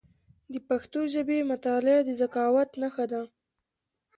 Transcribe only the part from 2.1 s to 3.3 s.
ذکاوت نښه ده.